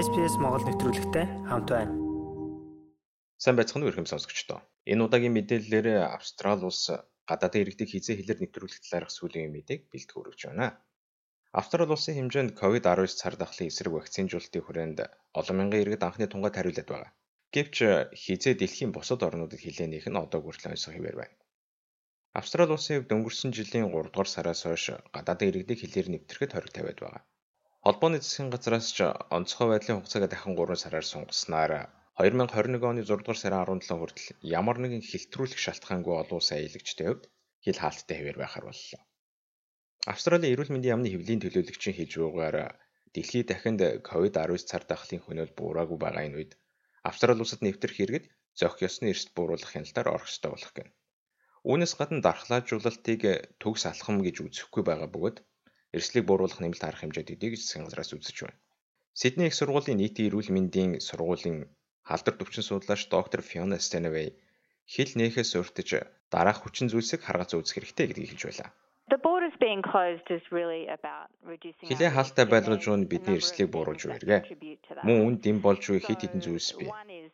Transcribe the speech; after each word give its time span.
SPS 0.00 0.40
Монгол 0.40 0.64
нэвтрүүлэгтэй 0.64 1.26
хамт 1.52 1.68
байна. 1.76 1.92
Сайн 3.36 3.56
байцгаана 3.56 3.84
уу 3.84 3.92
ихэм 3.92 4.08
сонсогчдоо. 4.08 4.64
Энэ 4.88 5.04
удаагийн 5.04 5.36
мэдээллээр 5.36 6.08
Австрали 6.16 6.64
улс 6.64 6.88
гадаадын 7.28 7.62
иргэдийг 7.68 7.90
хизээ 7.92 8.16
хэлээр 8.16 8.40
нэвтрүүлэх 8.40 8.80
талаарх 8.80 9.12
сүүлийн 9.12 9.52
мэдээг 9.52 9.92
бэлтгэх 9.92 10.16
өргөж 10.16 10.40
байна. 10.48 10.80
Австрали 11.52 11.92
улсын 11.92 12.16
хэмжээнд 12.16 12.56
COVID-19 12.56 13.12
цар 13.20 13.34
тахлын 13.36 13.68
эсрэг 13.68 13.92
вакцинжуулалтын 13.92 14.64
хүрээнд 14.64 14.98
олон 15.36 15.56
мянган 15.60 15.82
иргэд 15.84 16.06
анхны 16.08 16.26
тунгай 16.32 16.52
хариулаад 16.56 16.88
байгаа. 16.88 17.12
Гэвч 17.52 17.76
хизээ 18.24 18.54
дэлхийн 18.56 18.96
бусад 18.96 19.20
орнуудад 19.20 19.60
хилээнийх 19.60 20.08
нь 20.08 20.16
одоо 20.24 20.40
хүртэл 20.40 20.72
онцгой 20.72 20.96
хэвээр 20.96 21.16
байна. 21.20 21.36
Австрали 22.40 22.72
улсын 22.72 23.04
хувьд 23.04 23.12
өнгөрсөн 23.12 23.52
жилийн 23.52 23.92
3 23.92 24.08
дугаар 24.08 24.30
сараас 24.32 24.64
хойш 24.64 24.96
гадаадын 25.12 25.48
иргэдийг 25.50 25.78
хилээр 25.84 26.08
нэвтрэхэд 26.08 26.54
хориг 26.56 26.72
тавиад 26.72 27.00
байгаа. 27.04 27.24
Холбооны 27.90 28.18
засгийн 28.22 28.50
газраас 28.54 28.88
ч 28.96 29.02
онцгой 29.36 29.66
байдлын 29.70 29.98
хугацааг 29.98 30.30
дахин 30.30 30.54
3 30.54 30.78
сараар 30.82 31.06
сунгацснаар 31.10 31.72
2021 32.22 32.86
оны 32.90 33.02
6 33.02 33.18
дугаар 33.18 33.40
сарын 33.42 33.82
17 33.82 33.98
хүртэл 33.98 34.28
ямар 34.60 34.78
нэгэн 34.78 35.02
хэлтрүүлэх 35.10 35.58
шалтгаангүй 35.58 36.14
олон 36.22 36.38
улсын 36.38 36.58
аялагчдын 36.62 37.06
хувьд 37.08 37.24
хил 37.64 37.78
хаалттай 37.82 38.16
хэвээр 38.16 38.38
байхаар 38.38 38.64
боллоо. 38.70 39.00
Австралийн 40.12 40.52
эрүүл 40.54 40.70
мэндийн 40.70 40.92
яамны 40.94 41.08
хэвлэлийн 41.10 41.42
төлөөлөгчийн 41.42 41.96
хэлж 41.98 42.12
байгаагаар 42.14 42.56
дэлхийд 43.14 43.46
дахинд 43.50 43.80
COVID-19 44.08 44.70
цар 44.70 44.82
тахлын 44.86 45.22
хөнөөл 45.26 45.52
буураагүй 45.58 45.98
байгаа 45.98 46.22
энэ 46.30 46.38
үед 46.38 46.52
Австрали 47.10 47.42
улсад 47.42 47.60
нэвтрэх 47.66 47.96
хэрэгэд 47.98 48.24
зохих 48.54 48.86
ёсны 48.86 49.10
эрсд 49.10 49.34
бууруулах 49.34 49.70
хяналтаар 49.74 50.08
орох 50.14 50.30
ёстой 50.30 50.50
болох 50.54 50.72
гэнэ. 50.78 50.94
Үүнээс 51.66 51.92
гадна 51.98 52.22
дархлаажуулалтыг 52.22 53.22
төгс 53.58 53.82
алхам 53.90 54.22
гэж 54.22 54.36
үзэхгүй 54.46 54.82
байгаа 54.86 55.10
бөгөөд 55.10 55.36
эрсдлийг 55.96 56.24
бууруулах 56.26 56.60
нэмэлт 56.62 56.84
арга 56.86 57.02
хэмжээдүүдийг 57.02 57.54
засгийн 57.56 57.86
газраас 57.86 58.14
үзэж 58.14 58.36
байна. 58.42 58.58
Сидней 59.20 59.48
их 59.48 59.58
сургуулийн 59.58 59.98
нийтийн 60.00 60.28
эрүүл 60.28 60.50
мэндийн 60.54 60.90
сургуулийн 61.08 61.58
халдвар 62.08 62.36
төвчин 62.38 62.64
судлаач 62.66 63.02
доктор 63.14 63.40
Фиона 63.50 63.78
Стенвей 63.86 64.28
хил 64.92 65.10
нээхээс 65.18 65.52
урьдчилж 65.60 65.90
дараах 66.32 66.58
хүчин 66.62 66.88
зүйлсийг 66.90 67.20
харгац 67.24 67.52
үзэх 67.54 67.76
хэрэгтэй 67.76 68.06
гэдгийг 68.06 68.30
хэлж 68.30 68.44
байлаа. 68.46 68.70
Хилээ 71.90 72.10
хаалттай 72.14 72.46
байлгаж 72.46 72.84
нь 72.86 73.10
бидний 73.10 73.36
эрсдлийг 73.38 73.68
бууруулж 73.74 74.02
үергэ. 74.06 74.38
Мөн 75.02 75.18
үн 75.26 75.34
дэм 75.42 75.58
болж 75.66 75.82
буй 75.90 75.98
хит 75.98 76.22
хитэн 76.22 76.38
зүйлс 76.38 76.70
бий. 76.78 76.90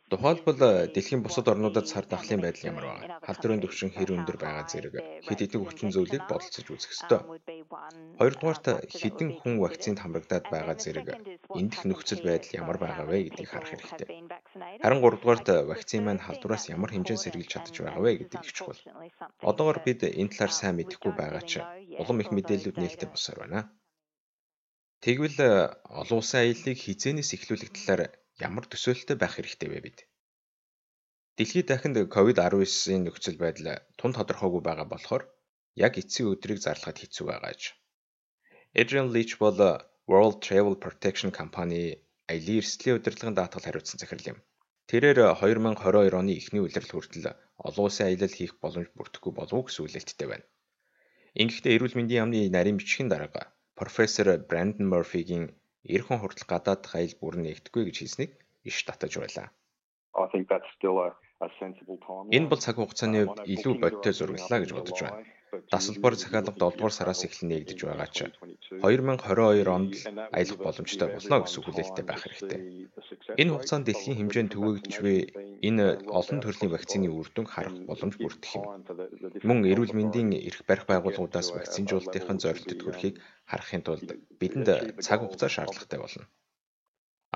Тухайлбал 0.08 0.88
дэлхийн 0.88 1.20
бусад 1.20 1.52
орнуудад 1.52 1.86
сар 1.92 2.08
дахлын 2.08 2.40
байдал 2.40 2.68
ямар 2.72 2.84
байна? 2.88 3.20
Халдварын 3.26 3.60
түвшин 3.60 3.92
хэр 3.92 4.16
өндөр 4.16 4.36
байгаа 4.40 4.64
зэрэг 4.72 4.94
хит 5.28 5.40
хитэн 5.44 5.60
хүчин 5.68 5.92
зүйлийг 5.92 6.24
бодолцож 6.24 6.64
үзэх 6.72 6.96
ёстой. 6.96 7.20
Хоёрдугаарт 8.18 8.66
хэдэн 8.98 9.30
хүн 9.40 9.54
вакцинд 9.64 9.98
хамрагдаад 10.00 10.46
байгаа 10.54 10.76
зэрэг 10.84 11.08
эндх 11.60 11.80
нөхцөл 11.88 12.22
байдал 12.24 12.56
ямар 12.60 12.78
байгаа 12.80 13.06
вэ 13.10 13.18
гэдгийг 13.28 13.50
харах 13.52 13.70
хэрэгтэй. 13.70 14.08
Харин 14.82 15.00
гуравдугаарт 15.04 15.48
вакцин 15.70 16.02
маань 16.04 16.24
халдвараас 16.24 16.64
ямар 16.74 16.90
хэмжээнд 16.92 17.22
сэргийлж 17.22 17.50
чадж 17.52 17.76
байгаа 17.84 18.02
вэ 18.04 18.12
гэдэг 18.20 18.40
их 18.40 18.52
чухал. 18.56 18.80
Одоогор 19.50 19.78
бид 19.84 20.00
энэ 20.20 20.32
талаар 20.32 20.52
сайн 20.56 20.74
мэдэхгүй 20.80 21.12
байгаа 21.16 21.44
ч 21.50 21.52
улам 22.00 22.18
их 22.22 22.30
мэдээллүүд 22.32 22.80
нээлттэй 22.80 23.08
болсоор 23.12 23.38
байна. 23.44 23.60
Тэгвэл 25.04 25.38
олон 26.00 26.18
улсын 26.20 26.40
аяллыг 26.40 26.78
хизээнээс 26.80 27.30
эхлүүлэх 27.36 27.70
талаар 27.76 28.02
ямар 28.40 28.64
төсөөлөлтэй 28.68 29.16
байх 29.20 29.34
хэрэгтэй 29.36 29.68
вэ 29.70 29.80
бид? 29.84 29.98
Дэлхийд 31.36 31.68
дахинд 31.68 31.96
COVID-19-ийн 32.14 33.02
нөхцөл 33.04 33.36
байдал 33.36 33.84
тун 34.00 34.12
тодорхойгүй 34.16 34.62
байгаа 34.64 34.88
болохоор 34.88 35.22
яг 35.84 35.92
эцсийн 36.00 36.32
өдрийг 36.32 36.64
зарлахад 36.64 36.96
хэцүү 36.96 37.24
байгааж. 37.28 37.76
Adrian 38.76 39.08
Leach 39.10 39.38
бол 39.38 39.56
World 40.06 40.36
Travel 40.46 40.76
Protection 40.84 41.30
Company 41.32 41.96
аялын 42.28 42.58
эрсдлийн 42.60 42.98
удирдлагын 43.00 43.36
даатгал 43.38 43.64
хариуцсан 43.64 43.96
захирал 43.96 44.36
юм. 44.36 44.38
Тэрээр 44.92 45.32
2022 45.40 46.12
оны 46.20 46.36
эхний 46.36 46.60
улирал 46.60 46.92
хүртэл 46.92 47.32
олон 47.56 47.84
улсын 47.88 48.12
аялал 48.12 48.36
хийх 48.36 48.52
боломж 48.60 48.92
бүрдэхгүй 48.92 49.32
болов 49.32 49.56
уу 49.56 49.64
гэсэн 49.64 49.80
үлээлттэй 49.80 50.28
байна. 50.28 50.44
Ингэхдээ 51.40 51.72
эрүүл 51.72 51.96
мэндийн 51.96 52.20
яамны 52.20 52.40
нарийн 52.52 52.76
бичгийн 52.76 53.08
дарга 53.08 53.48
профессор 53.80 54.28
Brandon 54.50 54.92
Murphy-гийн 54.92 55.56
эр 55.94 56.02
хүн 56.04 56.20
хүртэл 56.20 56.44
гадаад 56.44 56.84
аял 56.92 57.16
бүр 57.16 57.40
нэгдэхгүй 57.40 57.82
гэж 57.88 57.96
хэлснийг 58.04 58.32
иш 58.68 58.76
татаж 58.84 59.16
байлаа. 59.16 59.48
Энэ 62.36 62.48
бол 62.52 62.60
цаг 62.60 62.76
хугацааны 62.76 63.24
хувьд 63.24 63.48
илүү 63.54 63.74
бодиттой 63.80 64.12
зураглалаа 64.12 64.60
гэж 64.60 64.70
бодож 64.76 65.00
байна. 65.00 65.24
Дасалбар 65.72 66.14
захиалга 66.18 66.52
7 66.52 66.58
дугаар 66.58 66.94
сараас 66.98 67.20
эхлэн 67.26 67.48
нэгдэж 67.50 67.78
байгаа 67.86 68.08
ч 68.16 68.18
2022 68.82 69.76
онд 69.76 69.92
л 69.94 70.06
аялах 70.36 70.58
боломжтой 70.66 71.08
болно 71.12 71.36
гэсэн 71.42 71.62
хүлээлттэй 71.62 72.04
байх 72.06 72.22
хэрэгтэй. 72.22 72.60
Энэ 73.40 73.52
хугацаанд 73.52 73.86
дэлхийн 73.86 74.18
хэмжээнд 74.18 74.52
түгээгдэж 74.52 74.94
буй 75.04 75.18
энэ 75.68 75.84
олон 76.18 76.38
төрлийн 76.42 76.72
вакцины 76.74 77.08
үр 77.18 77.28
дүнг 77.30 77.48
харах 77.52 77.76
боломж 77.88 78.14
бүрдэх 78.18 78.52
юм. 78.58 78.64
Мөн 79.48 79.58
эрүүл 79.72 79.96
мэндийн 79.98 80.30
эрх 80.48 80.60
барих 80.68 80.84
байгууллагуудаас 80.90 81.48
вакцинжуулалтын 81.54 82.38
зорилтод 82.42 82.80
хүрэхийг 82.82 83.16
харахын 83.50 83.82
тулд 83.86 84.08
бидэнд 84.40 84.68
цаг 85.06 85.18
хугацаа 85.22 85.50
шаардлагатай 85.52 85.98
болно. 86.02 86.24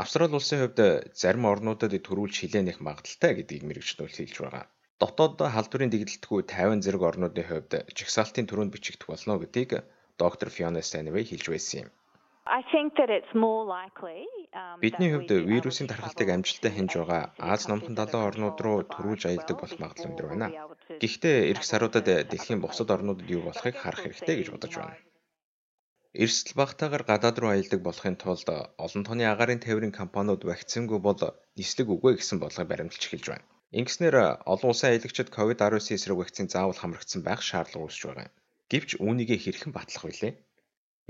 Австрали 0.02 0.34
улсын 0.38 0.58
хувьд 0.60 0.80
зарим 1.22 1.44
орнуудад 1.52 1.92
төрүүлж 2.06 2.34
хилээнэх 2.38 2.78
магадaltaй 2.86 3.32
гэдгийг 3.36 3.62
мэрэгчлүүл 3.66 4.16
хэлж 4.18 4.36
байгаа 4.42 4.66
дотоод 5.00 5.40
халдварын 5.54 5.90
дэгдэлтгүй 5.92 6.40
50 6.44 6.84
зэрэг 6.84 7.02
орнуудын 7.10 7.46
хувьд 7.48 7.72
жагсаалтын 7.98 8.46
төрөнд 8.48 8.72
бичигдэх 8.74 9.08
болно 9.08 9.40
гэдгийг 9.40 9.70
доктор 10.22 10.48
Fiona 10.56 10.82
Stanway 10.88 11.24
хэлж 11.24 11.46
байсан 11.48 11.78
юм. 11.82 11.90
Бидний 14.82 15.10
хувьд 15.12 15.30
вирусын 15.50 15.86
тархалтыг 15.88 16.28
амжилттай 16.34 16.72
хянж 16.74 16.92
байгаа 16.98 17.22
Аз 17.52 17.62
номхон 17.70 17.94
далайн 17.96 18.26
орнууд 18.28 18.58
руу 18.64 18.78
төрүүлж 18.92 19.22
аялдаг 19.26 19.56
болох 19.60 19.78
магадлал 19.80 20.10
өндөр 20.10 20.26
байна. 20.30 20.48
Гэхдээ 21.02 21.36
эх 21.52 21.60
саруудад 21.70 22.08
дэлхийн 22.30 22.60
бусад 22.60 22.88
орнуудад 22.96 23.28
юу 23.36 23.42
болохыг 23.46 23.76
харах 23.78 24.02
хэрэгтэй 24.04 24.36
гэж 24.36 24.48
бодож 24.52 24.74
байна. 24.76 24.96
Эрсдэл 26.22 26.58
багтаагаар 26.60 27.04
гадаад 27.10 27.36
руу 27.38 27.50
аялдаг 27.54 27.80
болохын 27.86 28.16
тулд 28.22 28.48
олон 28.84 29.02
тооны 29.06 29.24
агаарын 29.32 29.62
тээврийн 29.62 29.94
компаниуд 30.00 30.42
вакцингүй 30.50 30.98
бол 31.06 31.20
нислэг 31.58 31.86
үгүй 31.94 32.12
гэсэн 32.18 32.42
бодлогыг 32.42 32.70
баримталж 32.70 33.04
эхэлж 33.06 33.26
байна. 33.30 33.46
Ингэснээр 33.70 34.42
олон 34.50 34.70
улсын 34.74 34.90
аялагчид 34.90 35.30
COVID-19 35.30 35.94
эсрэг 35.94 36.16
вакцин 36.18 36.50
заавал 36.50 36.74
хамрагдсан 36.74 37.22
байх 37.22 37.38
шаардлага 37.38 37.86
үүсэж 37.86 38.02
байгаа 38.02 38.26
юм. 38.26 38.34
Гэвч 38.70 38.90
үүнийг 38.98 39.30
хэрхэн 39.38 39.70
батлах 39.70 40.02
вүлээ? 40.10 40.32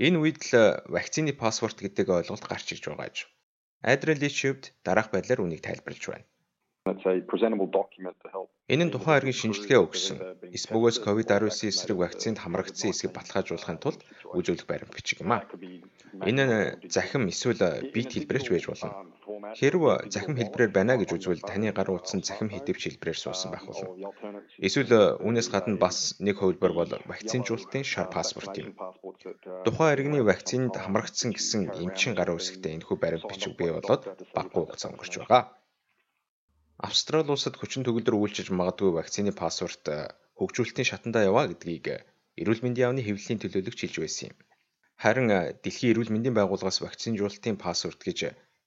Энэ 0.05 0.17
үед 0.21 0.37
л 0.49 0.81
вакцины 0.85 1.33
паспорт 1.33 1.77
гэдэг 1.81 2.05
ойлголт 2.09 2.45
гарч 2.45 2.67
ирж 2.73 2.85
байгаа 2.85 3.09
гэж. 3.09 3.17
Адреналичивд 3.81 4.63
дараах 4.85 5.09
байдлаар 5.09 5.41
үнийг 5.41 5.61
тайлбарлаж 5.65 6.05
байна. 6.05 6.25
Энэ 8.73 8.83
нь 8.85 8.93
тухайн 8.93 9.17
иргэн 9.21 9.37
шинжилгээ 9.41 9.79
өгсөн. 9.85 10.17
Эсбөгөөс 10.57 10.97
COVID-19 11.05 11.69
эсрэг 11.69 11.97
вакцинд 11.97 12.37
хамрагдсан 12.41 12.89
эсгийг 12.93 13.13
баталгаажуулахын 13.13 13.81
тулд 13.81 14.01
үзүүлэх 14.37 14.65
баримт 14.69 14.93
бичиг 14.93 15.21
юм 15.21 15.33
а. 15.33 15.45
Энэ 16.29 16.43
нь 16.45 16.89
захим 16.89 17.29
эсвэл 17.29 17.61
бит 17.93 18.09
хэлбэрч 18.13 18.45
байж 18.49 18.65
болно. 18.65 19.10
Хэрв 19.59 19.81
захим 20.13 20.35
хэлбэрээр 20.37 20.71
байна 20.77 20.93
гэж 20.99 21.09
үзвэл 21.17 21.43
таны 21.49 21.71
гар 21.77 21.89
утсан 21.91 22.19
захим 22.23 22.49
хэдвч 22.51 22.81
хэлбэрээр 22.85 23.19
суусан 23.19 23.49
байх 23.51 23.65
болно. 23.67 24.11
Эсвэл 24.67 25.19
үүнээс 25.25 25.47
гадна 25.53 25.75
бас 25.81 25.97
нэг 26.25 26.35
хувилбар 26.39 26.73
бол 26.75 26.91
вакцинжуулалтын 27.11 27.83
шар 27.91 28.07
паспорт 28.13 28.53
юм. 28.61 28.69
Тухайн 29.65 29.93
иргэний 29.95 30.23
вакцинд 30.23 30.73
хамрагдсан 30.77 31.31
гэсэн 31.35 31.61
эмчин 31.83 32.13
гар 32.15 32.29
үсгтээ 32.37 32.75
энэхүү 32.75 32.97
баримт 32.99 33.25
бичиг 33.29 33.53
бий 33.59 33.71
болоод 33.73 34.03
баггүй 34.35 34.61
хугацаа 34.63 34.91
өнгөрч 34.91 35.13
байгаа. 35.19 35.43
Австрали 36.81 37.29
улсад 37.29 37.55
хүчин 37.57 37.85
төгөлдөр 37.85 38.15
үйлчилж 38.17 38.49
магадгүй 38.59 38.89
вакцины 38.97 39.31
паспорт 39.41 39.85
э, 39.93 40.09
хөгжүүлэлтийн 40.39 40.89
шатандаа 40.89 41.23
яваа 41.29 41.45
гэдгийг 41.49 41.85
э, 41.93 41.97
эрүүл 42.41 42.63
мэндийн 42.65 42.85
яамны 42.89 43.05
хэвлэлийн 43.05 43.41
төлөөлөгч 43.41 43.79
хэлж 43.81 43.97
байсан 44.01 44.25
юм. 44.33 44.37
Харин 44.97 45.27
э, 45.29 45.53
дэлхийн 45.61 45.91
эрүүл 45.93 46.09
мэндийн 46.13 46.33
байгууллагаас 46.37 46.81
вакцинжуулалтын 46.81 47.61
паспорт 47.61 48.01
гэж 48.01 48.19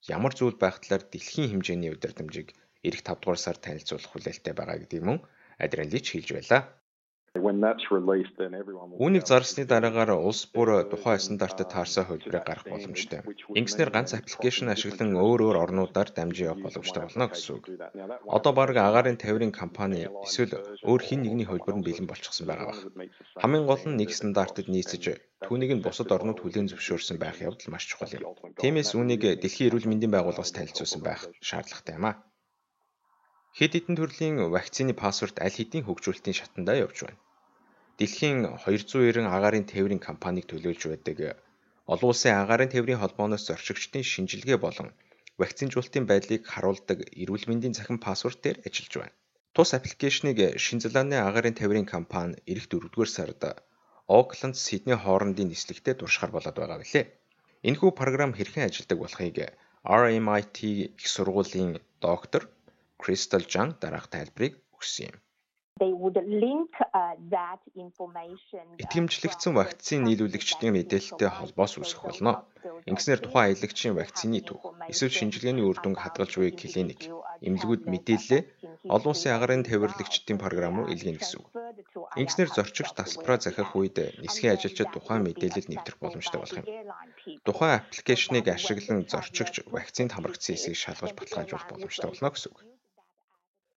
ямар 0.08 0.32
зүйл 0.36 0.56
байх 0.60 0.80
талаар 0.80 1.04
дэлхийн 1.08 1.50
хэмжээний 1.50 1.92
удирдамжийг 1.94 2.52
эх 2.84 3.00
5 3.00 3.24
дугаар 3.24 3.40
сар 3.40 3.56
танилцуулах 3.56 4.10
хүлээлттэй 4.12 4.54
байгаа 4.56 4.76
гэдгийг 4.80 5.04
мөн 5.06 5.18
Адреналич 5.58 6.06
хэлж 6.12 6.28
байлаа. 6.36 6.62
Үүнийг 7.34 9.24
зарсны 9.26 9.62
дараагаар 9.66 10.10
улс 10.14 10.46
бүр 10.54 10.86
тухайн 10.86 11.18
стандартад 11.18 11.68
таарсан 11.74 12.06
хөлбөрийг 12.06 12.46
гарах 12.46 12.66
боломжтой. 12.70 13.20
Ингэснээр 13.58 13.90
ганц 13.90 14.14
аппликейшн 14.14 14.70
ашиглан 14.70 15.18
өөр 15.18 15.40
өөр 15.50 15.56
орнуудаар 15.64 16.14
дамжин 16.14 16.54
явах 16.54 16.62
боломжтой 16.62 17.02
болно 17.02 17.26
гэсэн 17.26 17.58
үг. 17.58 17.64
Одоо 18.36 18.52
баг 18.54 18.78
агаарын 18.78 19.18
тавирын 19.18 19.50
компани 19.50 20.06
эсвэл 20.22 20.54
өөр 20.86 21.00
хин 21.02 21.20
нэгний 21.26 21.46
хөлбөр 21.50 21.76
нь 21.82 21.86
бэлэн 21.86 22.06
болчихсон 22.06 22.46
байгаа 22.46 22.70
баг. 22.70 22.78
Хамгийн 23.42 23.66
гол 23.66 23.82
нь 23.82 23.98
нэг 23.98 24.10
стандартад 24.14 24.70
нийцэж 24.70 25.04
түүнийг 25.42 25.72
нь 25.74 25.82
бусад 25.82 26.14
орнууд 26.14 26.38
хүлээн 26.38 26.70
зөвшөөрсөн 26.70 27.18
байх 27.18 27.42
явдал 27.42 27.74
маш 27.74 27.90
чухал 27.90 28.14
юм. 28.14 28.30
Тиймээс 28.62 28.94
үүнийг 28.94 29.42
дэлхийн 29.42 29.74
эрүүл 29.74 29.90
мэндийн 29.90 30.14
байгууллагаас 30.14 30.54
танилцуулсан 30.54 31.02
байх 31.02 31.26
шаардлагатай 31.42 31.98
юм 31.98 32.06
а. 32.06 32.12
Хэд 33.58 33.72
хэдэн 33.74 33.98
төрлийн 33.98 34.36
вакцины 34.54 34.94
паспорт 34.94 35.38
аль 35.42 35.54
хэдийн 35.58 35.86
хөгжүүлэлтийн 35.86 36.38
шатандаа 36.38 36.78
явж 36.86 36.98
байна 37.06 37.23
дэлхийн 37.98 38.38
290 38.64 39.26
агаарын 39.36 39.66
тээврийн 39.72 40.02
компаниг 40.08 40.44
төлөөлж 40.50 40.82
байдаг 40.90 41.18
олон 41.92 42.10
улсын 42.10 42.34
агаарын 42.42 42.72
тээврийн 42.72 43.00
холбооноос 43.00 43.44
зорчигчдын 43.48 44.04
шинжилгээ 44.12 44.58
болон 44.66 44.88
вакцинжуулалтын 45.40 46.04
байдлыг 46.10 46.42
харуулдаг 46.52 46.98
эрүүл 47.22 47.44
мэндийн 47.50 47.76
цахим 47.78 47.98
пассворд 48.06 48.38
дээр 48.42 48.58
ажиллаж 48.66 48.94
байна. 48.98 49.16
Тус 49.54 49.70
аппликейшнийг 49.78 50.38
Шинэ 50.64 50.82
Зеландын 50.84 51.26
агаарын 51.28 51.58
тавирын 51.58 51.86
компани 51.94 52.34
эх 52.52 52.66
4-р 52.70 53.08
сард 53.16 53.42
Окленд 54.20 54.56
Сидней 54.66 54.98
хоорондын 55.00 55.48
нислэгтээ 55.50 55.94
дуршихаар 55.96 56.32
болоод 56.34 56.56
байгаа 56.58 56.78
билээ. 56.82 57.06
Энэхүү 57.68 57.90
програм 58.00 58.32
хэрхэн 58.34 58.66
ажилладаг 58.66 58.98
болохыг 59.00 59.36
RMIT 60.00 60.58
их 61.00 61.06
сургуулийн 61.14 61.70
доктор 62.06 62.42
Кристал 63.02 63.44
Жан 63.52 63.68
дараах 63.80 64.06
тайлбарыг 64.12 64.52
өгсөн 64.76 65.04
юм. 65.12 65.16
Итгэмжлэгдсэн 68.82 69.52
вакцины 69.58 70.06
нийлүүлэгчдийн 70.06 70.70
мэдээлэлтэй 70.70 71.30
холбоос 71.34 71.74
үүсэх 71.82 72.00
болно. 72.06 72.32
Ингэснээр 72.86 73.20
тухайн 73.22 73.46
аялагчийн 73.50 73.98
вакцины 73.98 74.38
түүх, 74.46 74.62
эсвэл 74.92 75.18
шинжилгээний 75.18 75.66
үр 75.66 75.78
дүнг 75.82 75.98
хадгалж 75.98 76.32
буй 76.38 76.54
клиник, 76.54 77.10
эмнэлгүүд 77.42 77.82
мэдээлэлээ 77.90 78.42
олон 78.94 79.12
улсын 79.18 79.34
агаарын 79.34 79.66
тээвэрлэгчдийн 79.66 80.38
програм 80.38 80.74
руу 80.78 80.92
илгээнэ 80.94 81.18
гэсэн 81.18 81.38
үг. 81.42 81.50
Ингэснээр 82.22 82.50
зорчигч 82.54 82.90
тасалбараа 82.94 83.42
захих 83.42 83.74
үед 83.74 83.96
нисхийн 84.22 84.54
ажилчид 84.54 84.94
тухайн 84.94 85.26
мэдээлэлд 85.26 85.68
нэвтрэх 85.74 85.98
боломжтой 85.98 86.38
болох 86.38 86.58
юм. 86.62 86.70
Тухайн 87.42 87.82
аппликейшнийг 87.82 88.46
ашиглан 88.46 89.10
зорчигч 89.10 89.66
вакцинд 89.74 90.14
хамрагдсан 90.14 90.54
эсийг 90.54 90.78
шалгаж 90.78 91.12
баталгаажуулах 91.18 91.66
боломжтой 91.66 92.08
болно 92.14 92.30
гэсэн 92.30 92.50
үг. 92.54 92.58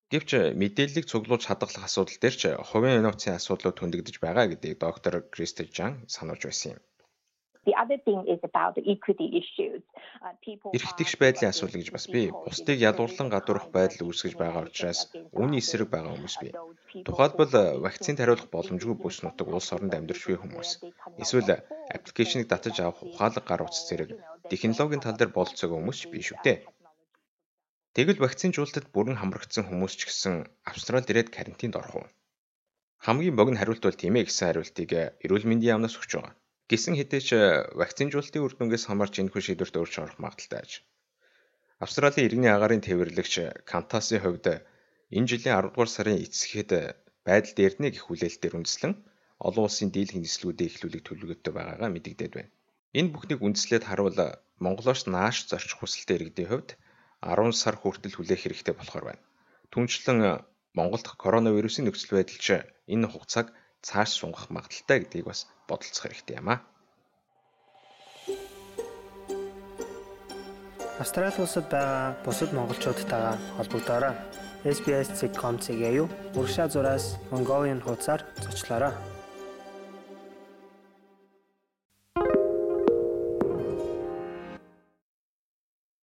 Гэвч 0.07 0.56
мэдээллийг 0.62 1.06
цуглуулж 1.12 1.44
хадгалах 1.48 1.83
асуудал 1.88 2.18
дээр 2.21 2.36
ч 2.39 2.44
хувийн 2.69 3.00
инновацийн 3.00 3.36
асуудлууд 3.36 3.77
хөндөгдөж 3.80 4.15
байгаа 4.24 4.45
гэдгийг 4.48 4.80
доктор 4.80 5.13
Кристи 5.33 5.63
Жан 5.75 5.94
сануулж 6.07 6.44
байсан 6.48 6.71
юм. 6.75 6.81
Эрх 10.77 10.92
тэгш 10.95 11.13
байдлын 11.19 11.51
асуудал 11.51 11.80
гэж 11.83 11.89
бас 11.92 12.07
бий. 12.07 12.31
Бусдыг 12.31 12.80
ядуурлан 12.80 13.27
гадуурх 13.27 13.68
байдал 13.75 14.07
үүсгэж 14.07 14.33
байгаа 14.39 14.63
учраас 14.71 15.12
үүний 15.36 15.59
эсрэг 15.59 15.92
байгаа 15.92 16.15
хүмүүс 16.15 16.36
бий. 16.39 16.54
Тухайлбал 17.04 17.54
вакцинд 17.83 18.24
хариулах 18.24 18.48
боломжгүй 18.48 18.95
бүс 18.95 19.19
нутаг 19.19 19.51
улс 19.51 19.75
оронд 19.75 19.92
амьдарч 20.00 20.24
буй 20.24 20.39
хүмүүс. 20.39 20.69
Эсвэл 21.19 21.59
аппликейшнийг 21.92 22.48
татаж 22.48 22.80
авах 22.80 23.04
ухаалаг 23.04 23.44
гар 23.44 23.68
утас 23.68 23.83
зэрэг 23.83 24.15
технологийн 24.48 25.04
тал 25.04 25.19
дээр 25.19 25.36
бололцоогүй 25.36 25.75
хүмүүс 25.75 26.00
ч 26.00 26.04
бий 26.07 26.24
шүү 26.24 26.39
дээ. 27.94 28.06
Тэгвэл 28.06 28.24
вакцинжуулалтад 28.25 28.86
бүрэн 28.95 29.19
хамрагдсан 29.19 29.63
хүмүүс 29.68 29.94
ч 30.00 30.01
гэсэн 30.07 30.34
Австралид 30.72 31.12
ирээд 31.12 31.30
карантинд 31.36 31.75
орох 31.80 31.95
уу? 31.95 32.07
Хамгийн 33.06 33.36
богино 33.38 33.60
хариулт 33.60 33.84
бол 33.86 34.01
тийм 34.01 34.16
ээ 34.18 34.25
гэсэн 34.28 34.45
хариултыг 34.48 34.89
эрүүл 35.24 35.45
мэндийн 35.48 35.72
яамнаас 35.78 35.95
өгч 36.00 36.12
байгаа. 36.18 36.34
Гисэн 36.69 36.95
хэдий 37.00 37.22
ч 37.24 37.30
вакцинжуулалтын 37.80 38.44
үр 38.44 38.54
дүнгээс 38.57 38.86
хамаарч 38.88 39.16
энэхүү 39.22 39.42
шийдвэрт 39.44 39.75
өөрчлөлт 39.80 40.06
орох 40.07 40.19
магадaltaй 40.19 40.60
аж. 40.66 40.72
Австралийн 41.84 42.28
иргэний 42.28 42.51
агаарын 42.51 42.84
тээвэрлэгч 42.84 43.34
Кантасын 43.69 44.19
хувьд 44.22 44.45
энэ 45.16 45.30
жилийн 45.30 45.56
10 45.56 45.72
дугаар 45.72 45.92
сарын 45.94 46.19
эцэхэд 46.25 46.72
байдал 47.28 47.54
дээрнэ 47.56 47.88
гэх 47.94 48.04
хүлээлтээр 48.10 48.57
үндэслэн 48.57 48.94
олон 49.48 49.63
улсын 49.69 49.90
дийлэх 49.94 50.18
нислэгүүдээ 50.19 50.68
эхлүүлэх 50.69 51.04
төлөвлөгөөтэй 51.06 51.54
байгаагаа 51.56 51.90
мэдэгдээд 51.94 52.33
байна. 52.36 52.51
Энэ 52.98 53.12
бүхнийг 53.13 53.40
үндэслээд 53.45 53.83
харуул 53.88 54.19
Монголоос 54.63 55.06
нааш 55.06 55.38
зорчих 55.50 55.78
хүсэлтэй 55.78 56.16
иргэдийн 56.18 56.50
хувьд 56.50 56.69
10 57.22 57.54
сар 57.54 57.75
хүртэл 57.78 58.16
хүлээх 58.18 58.42
хэрэгтэй 58.44 58.74
болохоор 58.78 59.06
байна. 59.10 59.24
Түүнчлэн 59.74 60.19
э, 60.22 60.31
Монголд 60.78 61.08
коронавирусын 61.18 61.90
нөхцөл 61.90 62.22
байдал 62.22 62.38
ч 62.38 62.48
энэ 62.86 63.08
хугацааг 63.10 63.52
цааш 63.81 64.10
сунгах 64.14 64.54
магадaltaй 64.54 65.02
гэдгийг 65.02 65.25
бас 65.25 65.50
бодолцох 65.68 66.06
хэрэгтэй 66.06 66.38
юм 66.38 66.50
аа. 66.54 66.60
Австрали 71.02 71.34
улсад 71.42 71.66
байгаа 71.69 72.18
бусад 72.25 72.54
монголчуудтайгаа 72.54 73.38
холбогдоорой. 73.58 74.14
SBS.com-ийг 74.66 75.81
юу 76.02 76.08
урагшаа 76.38 76.68
зураас 76.69 77.18
Mongolian 77.31 77.81
хуудасаар 77.81 78.25
зочлоорой. 78.42 78.94